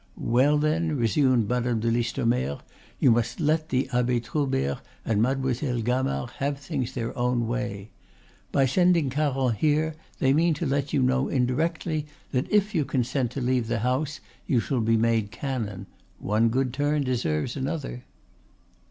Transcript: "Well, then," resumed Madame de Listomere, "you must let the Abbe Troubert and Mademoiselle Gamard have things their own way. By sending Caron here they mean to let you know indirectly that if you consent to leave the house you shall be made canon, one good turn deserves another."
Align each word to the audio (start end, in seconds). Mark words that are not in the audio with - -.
"Well, 0.17 0.57
then," 0.57 0.97
resumed 0.97 1.47
Madame 1.47 1.79
de 1.79 1.91
Listomere, 1.91 2.61
"you 2.97 3.11
must 3.11 3.39
let 3.39 3.69
the 3.69 3.87
Abbe 3.93 4.19
Troubert 4.21 4.79
and 5.05 5.21
Mademoiselle 5.21 5.83
Gamard 5.83 6.31
have 6.37 6.57
things 6.57 6.93
their 6.95 7.15
own 7.15 7.47
way. 7.47 7.91
By 8.51 8.65
sending 8.65 9.11
Caron 9.11 9.53
here 9.53 9.93
they 10.17 10.33
mean 10.33 10.55
to 10.55 10.65
let 10.65 10.91
you 10.91 11.03
know 11.03 11.27
indirectly 11.29 12.07
that 12.31 12.49
if 12.49 12.73
you 12.73 12.83
consent 12.83 13.29
to 13.33 13.41
leave 13.41 13.67
the 13.67 13.81
house 13.85 14.19
you 14.47 14.59
shall 14.59 14.81
be 14.81 14.97
made 14.97 15.29
canon, 15.29 15.85
one 16.17 16.49
good 16.49 16.73
turn 16.73 17.03
deserves 17.03 17.55
another." 17.55 18.03